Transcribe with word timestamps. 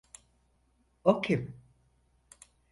O 1.03 1.21
kim? 1.21 1.53